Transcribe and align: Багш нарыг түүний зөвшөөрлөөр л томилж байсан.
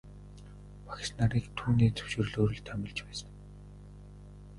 Багш 0.85 1.07
нарыг 1.17 1.45
түүний 1.57 1.91
зөвшөөрлөөр 1.97 2.51
л 2.57 2.61
томилж 2.67 2.99
байсан. 3.07 3.29